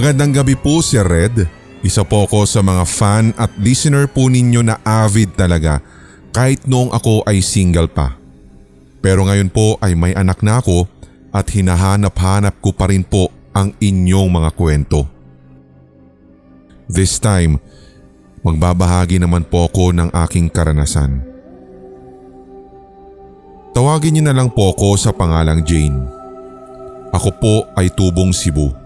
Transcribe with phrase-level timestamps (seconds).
[0.00, 1.44] Magandang gabi po Sir Red.
[1.84, 5.84] Isa po ako sa mga fan at listener po ninyo na avid talaga
[6.32, 8.16] kahit noong ako ay single pa.
[9.04, 10.88] Pero ngayon po ay may anak na ako
[11.36, 15.04] at hinahanap-hanap ko pa rin po ang inyong mga kwento.
[16.88, 17.60] This time,
[18.40, 21.20] magbabahagi naman po ako ng aking karanasan.
[23.76, 26.00] Tawagin niyo na lang po ako sa pangalang Jane.
[27.12, 28.79] Ako po ay tubong Cebu.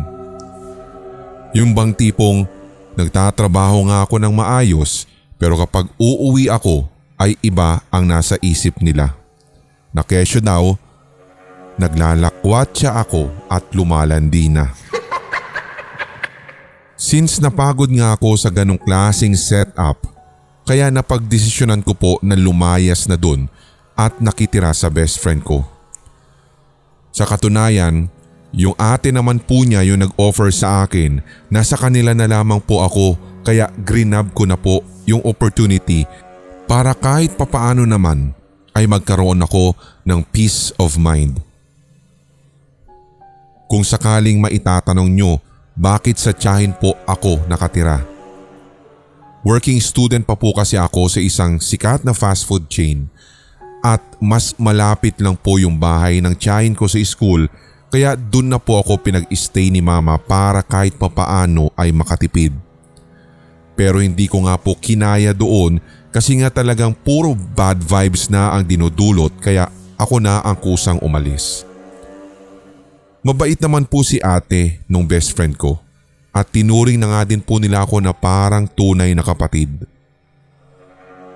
[1.52, 2.48] Yung bang tipong
[2.96, 6.88] nagtatrabaho nga ako ng maayos pero kapag uuwi ako
[7.20, 9.12] ay iba ang nasa isip nila.
[9.92, 10.80] Na kesyo daw
[11.82, 14.70] Naglalakwat siya ako at lumalandi na.
[16.94, 20.06] Since napagod nga ako sa ganong klaseng setup,
[20.70, 23.50] kaya napagdesisyonan ko po na lumayas na dun
[23.98, 25.66] at nakitira sa best friend ko.
[27.10, 28.06] Sa katunayan,
[28.54, 32.86] yung ate naman po niya yung nag-offer sa akin na sa kanila na lamang po
[32.86, 36.06] ako kaya grinab ko na po yung opportunity
[36.70, 38.38] para kahit papaano naman
[38.78, 39.74] ay magkaroon ako
[40.06, 41.42] ng peace of mind.
[43.72, 45.40] Kung sakaling maitatanong nyo
[45.80, 48.04] bakit sa tiyahin po ako nakatira.
[49.48, 53.08] Working student pa po kasi ako sa isang sikat na fast food chain
[53.80, 57.48] at mas malapit lang po yung bahay ng tiyahin ko sa school
[57.88, 62.52] kaya dun na po ako pinag-stay ni mama para kahit papaano ay makatipid.
[63.80, 65.80] Pero hindi ko nga po kinaya doon
[66.12, 71.71] kasi nga talagang puro bad vibes na ang dinudulot kaya ako na ang kusang umalis.
[73.22, 75.78] Mabait naman po si ate nung best friend ko
[76.34, 79.70] at tinuring na nga din po nila ako na parang tunay na kapatid.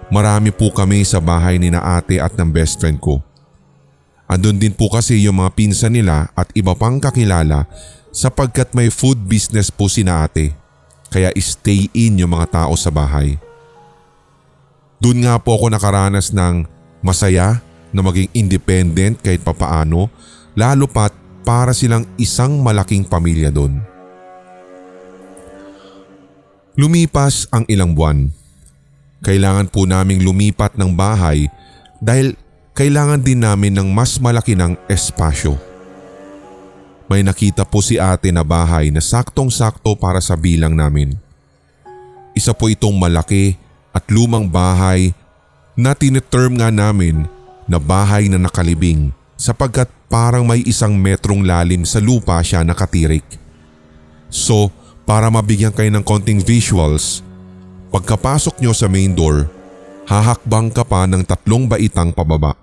[0.09, 3.21] Marami po kami sa bahay ni na ate at ng best friend ko.
[4.25, 7.69] Andun din po kasi yung mga pinsan nila at iba pang kakilala
[8.09, 10.57] sapagkat may food business po si na ate
[11.13, 13.37] kaya stay in yung mga tao sa bahay.
[14.97, 16.65] Doon nga po ako nakaranas ng
[17.05, 17.61] masaya
[17.93, 20.09] na maging independent kahit papaano
[20.57, 23.77] lalo pat para silang isang malaking pamilya doon.
[26.75, 28.27] Lumipas ang ilang buwan.
[29.23, 31.47] Kailangan po naming lumipat ng bahay
[32.03, 32.35] dahil
[32.75, 35.55] kailangan din namin ng mas malaki ng espasyo.
[37.07, 41.15] May nakita po si ate na bahay na saktong-sakto para sa bilang namin.
[42.35, 43.55] Isa po itong malaki
[43.95, 45.15] at lumang bahay
[45.79, 47.23] na tineterm nga namin
[47.63, 53.25] na bahay na nakalibing sapagkat parang may isang metrong lalim sa lupa siya nakatirik.
[54.29, 54.71] So
[55.05, 57.21] para mabigyan kayo ng konting visuals,
[57.93, 59.45] pagkapasok nyo sa main door,
[60.09, 62.57] hahakbang ka pa ng tatlong baitang pababa.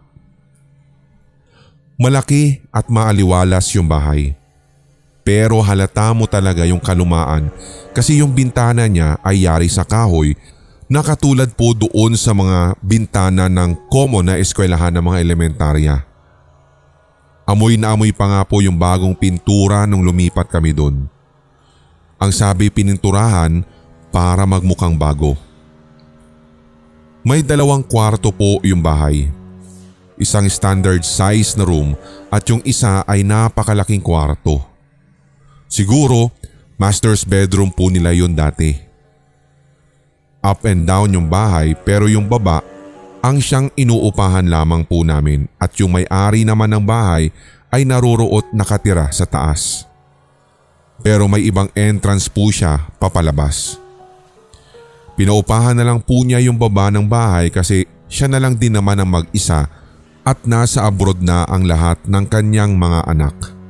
[1.95, 4.35] Malaki at maaliwalas yung bahay.
[5.23, 7.47] Pero halata mo talaga yung kalumaan
[7.95, 10.35] kasi yung bintana niya ay yari sa kahoy
[10.91, 15.97] na katulad po doon sa mga bintana ng common na eskwelahan ng mga elementarya.
[17.53, 21.05] Amoy na amoy pa nga po yung bagong pintura nung lumipat kami doon.
[22.17, 23.61] Ang sabi pininturahan
[24.09, 25.37] para magmukhang bago.
[27.21, 29.29] May dalawang kwarto po yung bahay.
[30.17, 31.93] Isang standard size na room
[32.33, 34.65] at yung isa ay napakalaking kwarto.
[35.69, 36.33] Siguro
[36.81, 38.81] master's bedroom po nila yon dati.
[40.41, 42.65] Up and down yung bahay pero yung baba
[43.22, 47.31] ang siyang inuupahan lamang po namin at yung may-ari naman ng bahay
[47.70, 49.87] ay naroroot nakatira sa taas.
[51.06, 53.79] Pero may ibang entrance po siya papalabas.
[55.14, 58.99] Pinaupahan na lang po niya yung baba ng bahay kasi siya na lang din naman
[58.99, 59.70] ang mag-isa
[60.26, 63.62] at nasa abroad na ang lahat ng kanyang mga anak.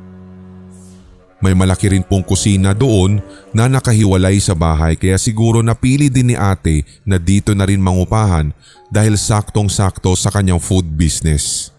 [1.43, 3.19] May malaki rin pong kusina doon
[3.51, 8.55] na nakahiwalay sa bahay kaya siguro napili din ni ate na dito na rin mangupahan
[8.87, 11.75] dahil saktong-sakto sa kanyang food business.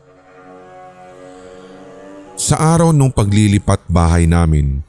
[2.35, 4.83] Sa araw nung paglilipat bahay namin,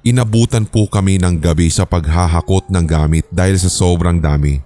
[0.00, 4.64] inabutan po kami ng gabi sa paghahakot ng gamit dahil sa sobrang dami.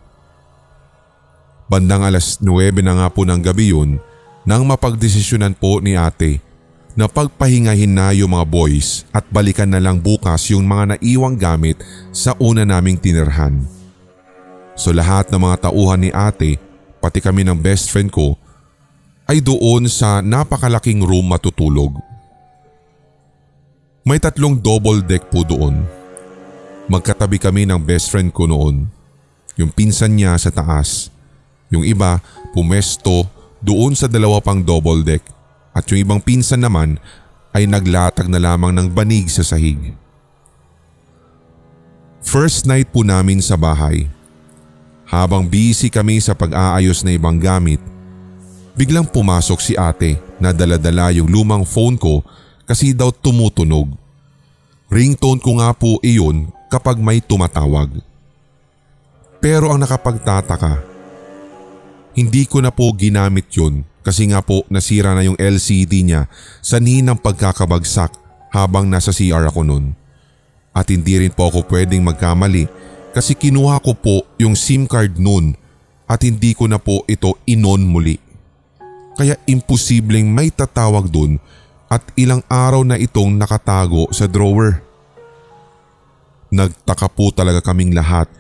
[1.67, 3.99] Bandang alas 9 na nga po ng gabi yun
[4.47, 6.39] nang mapagdesisyonan po ni ate
[6.99, 11.79] na pagpahingahin na yung mga boys at balikan na lang bukas yung mga naiwang gamit
[12.11, 13.63] sa una naming tinirhan.
[14.75, 16.59] So lahat ng mga tauhan ni ate,
[16.99, 18.35] pati kami ng best friend ko,
[19.31, 21.95] ay doon sa napakalaking room matutulog.
[24.03, 25.87] May tatlong double deck po doon.
[26.91, 28.91] Magkatabi kami ng best friend ko noon.
[29.55, 31.13] Yung pinsan niya sa taas.
[31.71, 32.19] Yung iba
[32.51, 33.31] pumesto
[33.63, 35.23] doon sa dalawa pang double deck
[35.71, 36.99] at yung ibang pinsan naman
[37.51, 39.95] ay naglatag na lamang ng banig sa sahig.
[42.21, 44.07] First night po namin sa bahay.
[45.11, 47.83] Habang busy kami sa pag-aayos na ibang gamit,
[48.79, 52.23] biglang pumasok si ate na daladala yung lumang phone ko
[52.63, 53.91] kasi daw tumutunog.
[54.87, 57.99] Ringtone ko nga po iyon kapag may tumatawag.
[59.43, 60.79] Pero ang nakapagtataka,
[62.15, 66.27] hindi ko na po ginamit yun kasi nga po nasira na yung LCD niya
[66.65, 68.17] sa ng pagkakabagsak
[68.51, 69.87] habang nasa CR ako noon.
[70.71, 72.67] At hindi rin po ako pwedeng magkamali
[73.11, 75.59] kasi kinuha ko po yung SIM card noon
[76.07, 78.19] at hindi ko na po ito inon muli.
[79.19, 81.39] Kaya imposibleng may tatawag doon
[81.91, 84.79] at ilang araw na itong nakatago sa drawer.
[86.51, 88.31] Nagtaka po talaga kaming lahat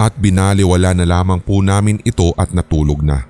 [0.00, 3.24] at binaliwala na lamang po namin ito at natulog na.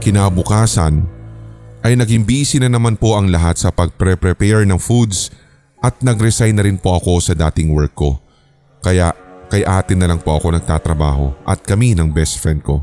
[0.00, 1.04] Kinabukasan
[1.84, 5.28] ay naging busy na naman po ang lahat sa pagpre-prepare ng foods
[5.84, 8.16] at nag-resign na rin po ako sa dating work ko.
[8.80, 9.12] Kaya
[9.52, 12.80] kay ate na lang po ako nagtatrabaho at kami ng best friend ko.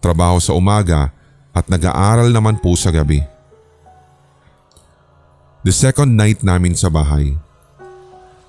[0.00, 1.12] Trabaho sa umaga
[1.52, 3.20] at nag-aaral naman po sa gabi.
[5.60, 7.36] The second night namin sa bahay.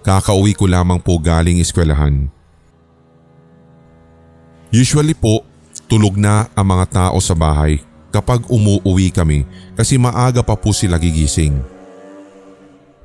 [0.07, 2.31] Kakauwi ko lamang po galing eskwelahan.
[4.71, 5.43] Usually po,
[5.91, 7.83] tulog na ang mga tao sa bahay
[8.15, 9.43] kapag umuuwi kami
[9.75, 11.59] kasi maaga pa po sila gigising.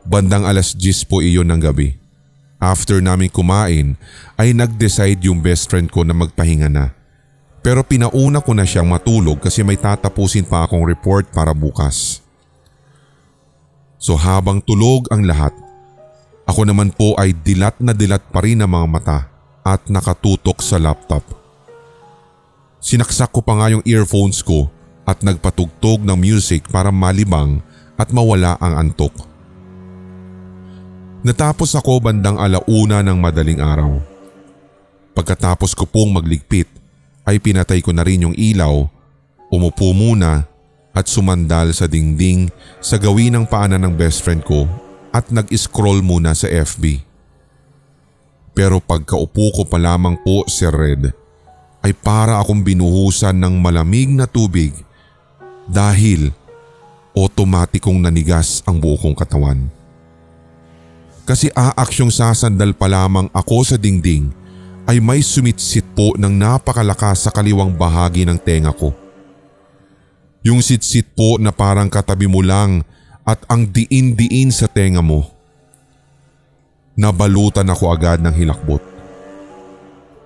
[0.06, 1.98] Bandang alas 10 po iyon ng gabi.
[2.62, 3.98] After namin kumain
[4.38, 6.94] ay nag-decide yung best friend ko na magpahinga na.
[7.58, 12.22] Pero pinauna ko na siyang matulog kasi may tatapusin pa akong report para bukas.
[13.98, 15.50] So habang tulog ang lahat,
[16.46, 19.18] ako naman po ay dilat na dilat pa rin ang mga mata
[19.66, 21.45] at nakatutok sa laptop.
[22.86, 24.70] Sinaksak ko pa nga yung earphones ko
[25.02, 27.58] at nagpatugtog ng music para malibang
[27.98, 29.10] at mawala ang antok.
[31.26, 33.98] Natapos ako bandang alauna ng madaling araw.
[35.18, 36.70] Pagkatapos ko pong magligpit
[37.26, 38.86] ay pinatay ko na rin yung ilaw,
[39.50, 40.46] umupo muna
[40.94, 42.46] at sumandal sa dingding
[42.78, 44.62] sa gawin ng paanan ng best friend ko
[45.10, 47.02] at nag-scroll muna sa FB.
[48.54, 51.25] Pero pagkaupo ko pa lamang po si Red
[51.86, 54.74] ay para akong binuhusan ng malamig na tubig
[55.70, 56.34] dahil
[57.14, 59.70] otomatikong nanigas ang buo kong katawan
[61.26, 64.30] kasi aaksyong sasandal pa lamang ako sa dingding
[64.86, 68.94] ay may sumitsit po ng napakalakas sa kaliwang bahagi ng tenga ko.
[70.46, 72.86] Yung sitsit po na parang katabi mo lang
[73.26, 75.26] at ang diin-diin sa tenga mo.
[76.94, 78.95] Nabalutan ako agad ng hilakbot.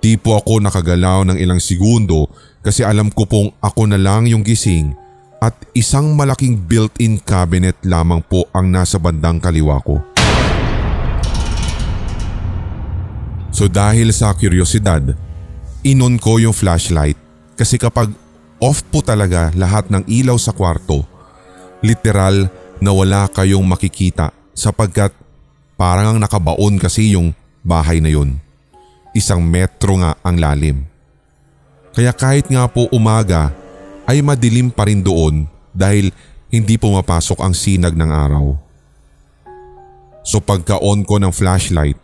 [0.00, 2.24] Di po ako nakagalaw ng ilang segundo
[2.64, 4.96] kasi alam ko pong ako na lang yung gising
[5.44, 10.00] at isang malaking built-in cabinet lamang po ang nasa bandang kaliwa ko.
[13.52, 15.12] So dahil sa kuryosidad,
[15.84, 17.20] inon ko yung flashlight
[17.60, 18.08] kasi kapag
[18.56, 21.04] off po talaga lahat ng ilaw sa kwarto,
[21.84, 22.48] literal
[22.80, 25.12] na wala kayong makikita sapagkat
[25.76, 28.40] parang ang nakabaon kasi yung bahay na yun.
[29.16, 30.86] Isang metro nga ang lalim.
[31.90, 33.50] Kaya kahit nga po umaga
[34.06, 36.14] ay madilim pa rin doon dahil
[36.50, 38.54] hindi pumapasok ang sinag ng araw.
[40.22, 41.98] So pagka-on ko ng flashlight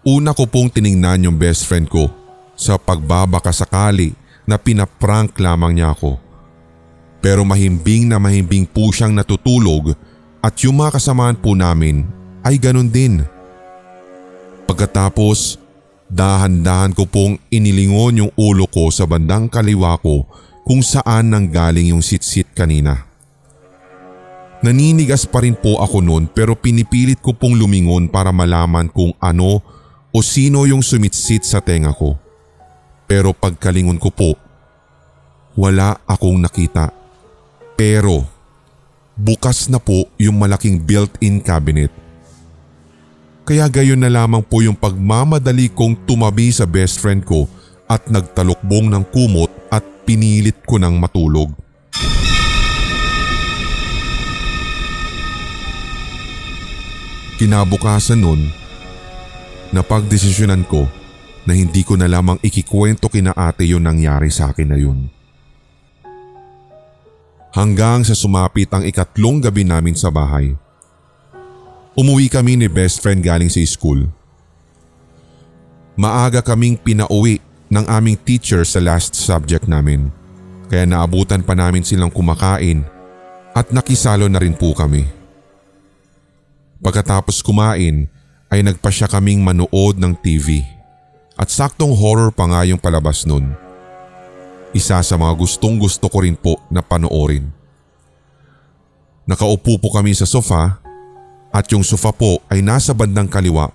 [0.00, 2.08] Una ko pong tiningnan yung best friend ko
[2.56, 4.16] sa pagbabaka sakali
[4.48, 6.16] na pinaprank lamang niya ako.
[7.20, 9.92] Pero mahimbing na mahimbing po siyang natutulog
[10.40, 12.08] at yung mga kasamaan po namin
[12.40, 13.20] ay ganun din.
[14.64, 15.59] Pagkatapos,
[16.10, 20.26] dahan-dahan ko pong inilingon yung ulo ko sa bandang kaliwa ko
[20.66, 23.06] kung saan nanggaling yung sitsit kanina.
[24.60, 29.64] Naninigas pa rin po ako noon pero pinipilit ko pong lumingon para malaman kung ano
[30.10, 32.18] o sino yung sumitsit sa tenga ko.
[33.08, 34.30] Pero pagkalingon ko po,
[35.56, 36.92] wala akong nakita.
[37.74, 38.28] Pero
[39.16, 41.90] bukas na po yung malaking built-in cabinet.
[43.44, 47.50] Kaya gayon na lamang po yung pagmamadali kong tumabi sa best friend ko
[47.90, 51.50] at nagtalukbong ng kumot at pinilit ko ng matulog.
[57.40, 58.52] Kinabukasan nun
[59.72, 60.84] Napagdesisyonan ko
[61.48, 65.08] na hindi ko na lamang ikikwento kina ate yung nangyari sa akin na yun.
[67.50, 70.54] hanggang sa sumapit ang ikatlong gabi namin sa bahay.
[71.98, 74.06] Umuwi kami ni best friend galing sa school.
[75.98, 80.14] Maaga kaming pinauwi ng aming teacher sa last subject namin
[80.70, 82.86] kaya naabutan pa namin silang kumakain
[83.58, 85.02] at nakisalo na rin po kami.
[86.78, 88.06] Pagkatapos kumain
[88.54, 90.62] ay nagpa siya kaming manood ng TV
[91.34, 93.50] at saktong horror pa nga yung palabas nun.
[94.70, 97.50] Isa sa mga gustong gusto ko rin po na panoorin.
[99.26, 100.78] Nakaupo po kami sa sofa
[101.50, 103.70] at yung sofa po ay nasa bandang kaliwa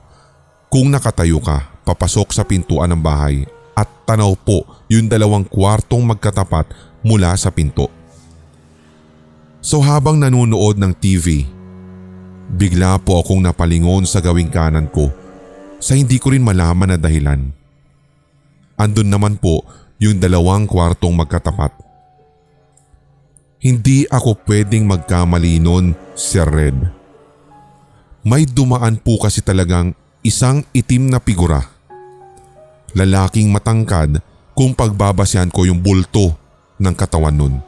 [0.71, 6.71] kung nakatayo ka papasok sa pintuan ng bahay at tanaw po yung dalawang kwartong magkatapat
[7.03, 7.91] mula sa pinto.
[9.59, 11.45] So habang nanonood ng TV,
[12.49, 15.11] bigla po akong napalingon sa gawing kanan ko
[15.81, 17.51] sa hindi ko rin malaman na dahilan.
[18.79, 19.63] Andun naman po
[19.99, 21.71] yung dalawang kwartong magkatapat.
[23.65, 26.94] Hindi ako pwedeng magkamali nun, Sir Red.
[28.25, 29.93] May dumaan po kasi talagang
[30.25, 31.61] isang itim na figura.
[32.97, 34.17] Lalaking matangkad
[34.57, 36.33] kung pagbabasyan ko yung bulto
[36.81, 37.61] ng katawan nun.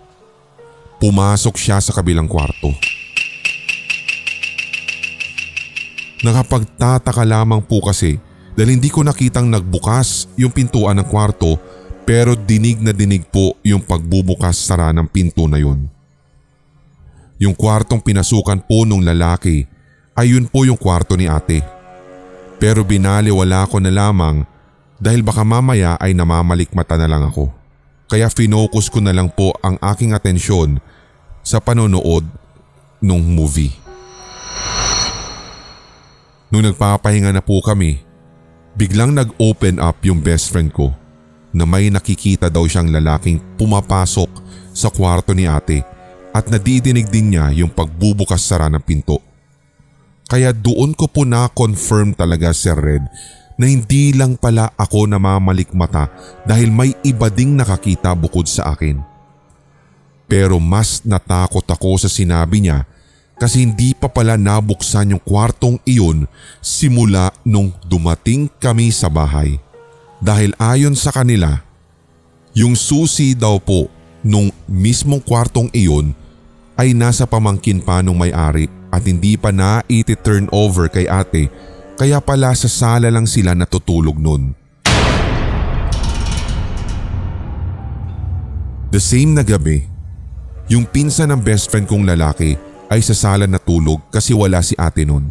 [0.98, 2.74] Pumasok siya sa kabilang kwarto.
[6.26, 8.18] Nakapagtataka lamang po kasi
[8.58, 11.62] dahil hindi ko nakitang nagbukas yung pintuan ng kwarto
[12.02, 15.86] pero dinig na dinig po yung pagbubukas sara ng pinto na yun.
[17.38, 19.77] Yung kwartong pinasukan po nung lalaki
[20.18, 21.62] ay yun po yung kwarto ni ate.
[22.58, 24.42] Pero binaliwala ko na lamang
[24.98, 27.54] dahil baka mamaya ay namamalikmata na lang ako.
[28.10, 30.82] Kaya finokus ko na lang po ang aking atensyon
[31.46, 32.26] sa panonood
[32.98, 33.72] nung movie.
[36.50, 38.02] Nung nagpapahinga na po kami,
[38.74, 40.96] biglang nag-open up yung best friend ko
[41.52, 44.32] na may nakikita daw siyang lalaking pumapasok
[44.72, 45.84] sa kwarto ni ate
[46.32, 49.27] at nadidinig din niya yung pagbubukas sara ng pinto.
[50.28, 53.08] Kaya doon ko po na-confirm talaga Sir Red
[53.56, 56.12] na hindi lang pala ako namamalikmata
[56.44, 59.00] dahil may iba ding nakakita bukod sa akin.
[60.28, 62.84] Pero mas natakot ako sa sinabi niya
[63.40, 66.28] kasi hindi pa pala nabuksan yung kwartong iyon
[66.60, 69.56] simula nung dumating kami sa bahay.
[70.20, 71.64] Dahil ayon sa kanila,
[72.52, 73.88] yung susi daw po
[74.28, 76.12] nung mismong kwartong iyon
[76.76, 81.52] ay nasa pamangkin pa nung may-ari at hindi pa na iti-turn over kay ate
[81.98, 84.54] kaya pala sa sala lang sila natutulog nun.
[88.88, 89.84] The same na gabi,
[90.72, 92.56] yung pinsan ng best friend kong lalaki
[92.88, 95.28] ay sa sala natulog kasi wala si ate nun.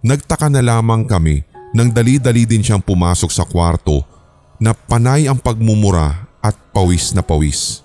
[0.00, 1.44] Nagtaka na lamang kami
[1.76, 4.06] nang dali-dali din siyang pumasok sa kwarto
[4.56, 7.83] na panay ang pagmumura at pawis na pawis.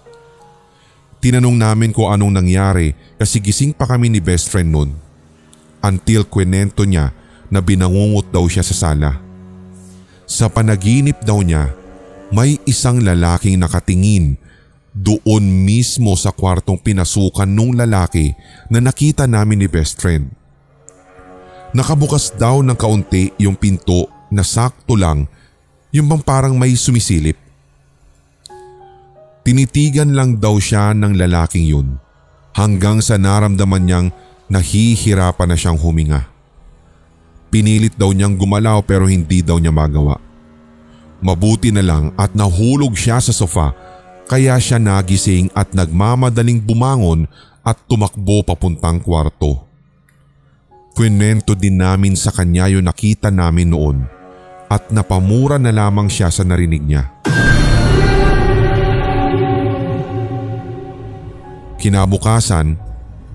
[1.19, 4.95] Tinanong namin kung anong nangyari kasi gising pa kami ni best friend nun.
[5.83, 7.11] Until kwenento niya
[7.51, 9.19] na binangungot daw siya sa sala.
[10.23, 11.75] Sa panaginip daw niya,
[12.31, 14.39] may isang lalaking nakatingin
[14.95, 18.31] doon mismo sa kwartong pinasukan nung lalaki
[18.71, 20.31] na nakita namin ni best friend.
[21.75, 25.27] Nakabukas daw ng kaunti yung pinto na sakto lang
[25.89, 27.48] yung bang parang may sumisilip.
[29.49, 31.97] Tinitigan lang daw siya ng lalaking yun
[32.53, 34.07] hanggang sa naramdaman niyang
[34.45, 36.29] nahihirapan na siyang huminga.
[37.49, 40.21] Pinilit daw niyang gumalaw pero hindi daw niya magawa.
[41.25, 43.73] Mabuti na lang at nahulog siya sa sofa
[44.29, 47.25] kaya siya nagising at nagmamadaling bumangon
[47.65, 49.65] at tumakbo papuntang kwarto.
[50.93, 53.97] Kwento din namin sa kanya yung nakita namin noon
[54.69, 57.17] at napamura na lamang siya sa narinig niya.
[61.79, 62.75] Kinabukasan,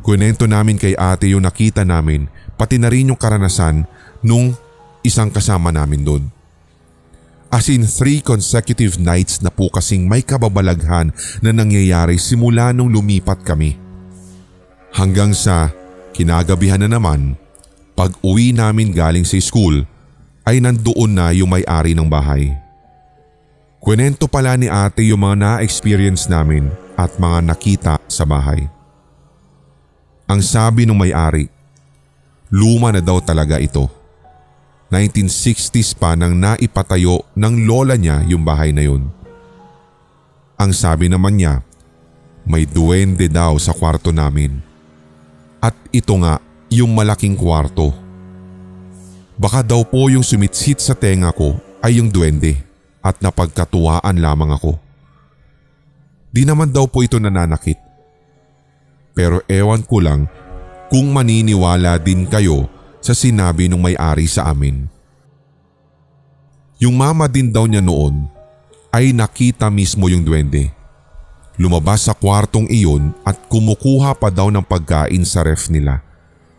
[0.04, 2.28] kwento namin kay ate yung nakita namin
[2.60, 3.88] pati na rin yung karanasan
[4.20, 4.52] nung
[5.00, 6.24] isang kasama namin doon.
[7.48, 11.08] As in three consecutive nights na po kasing may kababalaghan
[11.40, 13.80] na nangyayari simula nung lumipat kami.
[14.92, 15.72] Hanggang sa
[16.12, 17.40] kinagabihan na naman,
[17.96, 19.88] pag uwi namin galing sa school
[20.44, 22.52] ay nandoon na yung may-ari ng bahay.
[23.80, 28.66] Kwenento pala ni ate yung mga na-experience namin at mga nakita sa bahay.
[30.24, 31.52] Ang sabi ng may-ari,
[32.48, 33.90] luma na daw talaga ito.
[34.88, 39.10] 1960s pa nang naipatayo ng lola niya yung bahay na yun.
[40.54, 41.66] Ang sabi naman niya,
[42.46, 44.62] may duwende daw sa kwarto namin.
[45.58, 46.38] At ito nga
[46.70, 47.90] yung malaking kwarto.
[49.34, 52.60] Baka daw po yung sumitsit sa tenga ko ay yung duwende
[53.02, 54.83] at napagkatuwaan lamang ako.
[56.34, 57.94] Di naman daw po ito nananakit
[59.14, 60.26] pero ewan ko lang
[60.90, 62.66] kung maniniwala din kayo
[62.98, 64.90] sa sinabi ng may-ari sa amin.
[66.82, 68.26] Yung mama din daw niya noon
[68.90, 70.74] ay nakita mismo yung duwende.
[71.54, 76.02] Lumabas sa kwartong iyon at kumukuha pa daw ng pagkain sa ref nila.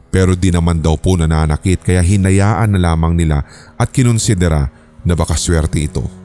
[0.07, 3.43] Pero di naman daw po nananakit kaya hinayaan na lamang nila
[3.75, 4.71] at kinonsidera
[5.03, 6.24] na baka swerte ito.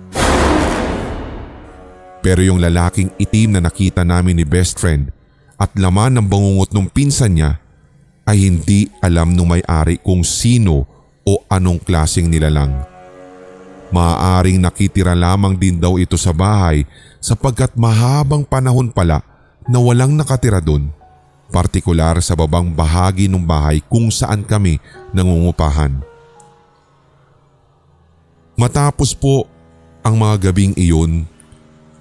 [2.21, 5.09] Pero yung lalaking itim na nakita namin ni best friend
[5.57, 7.61] at laman ng bangungot ng pinsan niya
[8.29, 10.85] ay hindi alam nung may-ari kung sino
[11.25, 12.73] o anong klasing nilalang.
[13.91, 16.87] Maaaring nakitira lamang din daw ito sa bahay
[17.19, 19.25] sapagkat mahabang panahon pala
[19.67, 20.89] na walang nakatira doon.
[21.51, 24.79] Partikular sa babang bahagi ng bahay kung saan kami
[25.11, 25.99] nangungupahan.
[28.55, 29.51] Matapos po
[30.07, 31.27] ang mga gabing iyon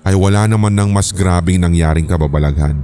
[0.10, 2.82] ay wala naman ng mas grabing nangyaring kababalaghan.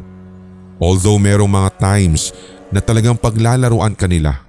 [0.77, 2.29] Although merong mga times
[2.69, 4.45] na talagang paglalaruan kanila.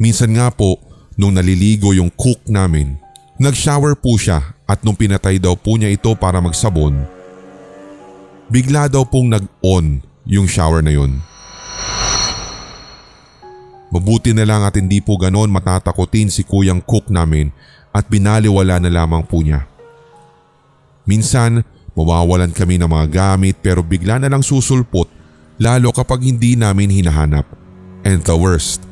[0.00, 0.80] Minsan nga po
[1.20, 3.02] nung naliligo yung cook namin
[3.42, 6.94] Nag-shower po siya at nung pinatay daw po niya ito para magsabon,
[8.46, 11.18] bigla daw pong nag-on yung shower na yun.
[13.90, 17.50] Mabuti na lang at hindi po ganon matatakotin si kuyang cook namin
[17.90, 19.66] at binaliwala na lamang po niya.
[21.02, 21.66] Minsan,
[21.98, 25.10] mawawalan kami ng mga gamit pero bigla na lang susulpot
[25.58, 27.46] lalo kapag hindi namin hinahanap.
[28.02, 28.82] And the worst,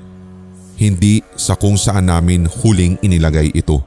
[0.78, 3.82] hindi sa kung saan namin huling inilagay ito.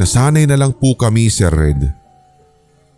[0.00, 1.92] Nasanay na lang po kami Sir Red.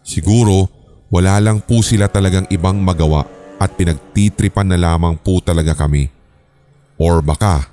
[0.07, 0.71] Siguro
[1.11, 3.27] wala lang po sila talagang ibang magawa
[3.59, 6.09] at pinagtitripan na lamang po talaga kami.
[7.01, 7.67] Or baka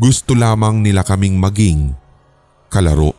[0.00, 1.92] gusto lamang nila kaming maging
[2.74, 3.14] kalaro.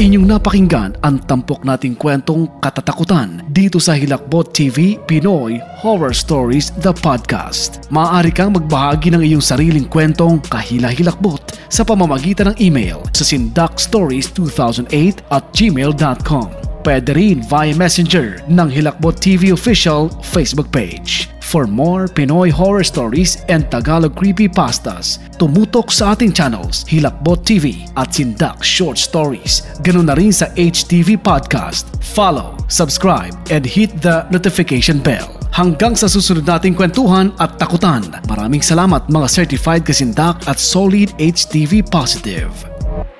[0.00, 6.96] Inyong napakinggan ang tampok nating kwentong katatakutan dito sa Hilakbot TV Pinoy Horror Stories The
[6.96, 7.84] Podcast.
[7.92, 15.44] Maaari kang magbahagi ng iyong sariling kwentong kahila-hilakbot sa pamamagitan ng email sa sindakstories2008 at
[15.54, 16.48] gmail.com.
[16.80, 21.28] Pwede rin via messenger ng Hilakbot TV official Facebook page.
[21.50, 28.14] For more Pinoy horror stories and Tagalog creepypastas, tumutok sa ating channels Hilakbot TV at
[28.14, 29.66] Sindak Short Stories.
[29.82, 31.90] Ganun na rin sa HTV Podcast.
[32.14, 35.39] Follow, subscribe, and hit the notification bell.
[35.50, 38.06] Hanggang sa susunod nating kwentuhan at takutan.
[38.30, 42.70] Maraming salamat mga certified kasindak at solid HTV positive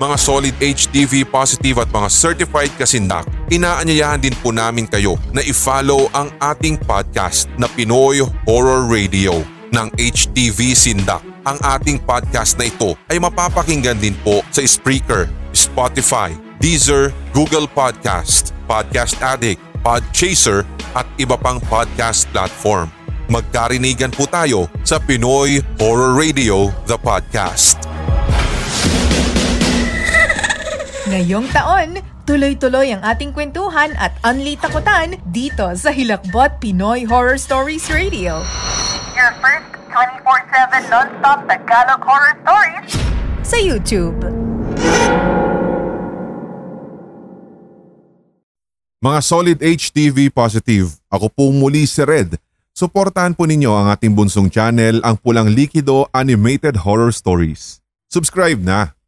[0.01, 6.09] mga solid HDV positive at mga certified kasindak, inaanyayahan din po namin kayo na i-follow
[6.16, 11.21] ang ating podcast na Pinoy Horror Radio ng HTV Sindak.
[11.45, 18.57] Ang ating podcast na ito ay mapapakinggan din po sa Spreaker, Spotify, Deezer, Google Podcast,
[18.64, 22.93] Podcast Addict, Podchaser at iba pang podcast platform.
[23.31, 27.79] Magkarinigan po tayo sa Pinoy Horror Radio, the podcast.
[31.09, 37.88] Ngayong taon, tuloy-tuloy ang ating kwentuhan at unli takutan dito sa Hilakbot Pinoy Horror Stories
[37.88, 38.43] Radio.
[39.14, 42.87] Your first 24-7 non-stop Tagalog horror stories
[43.43, 44.39] sa YouTube.
[49.00, 52.36] Mga solid HTV positive, ako po muli si Red.
[52.76, 57.80] Suportahan po ninyo ang ating bunsong channel, ang Pulang Likido Animated Horror Stories.
[58.12, 58.99] Subscribe na!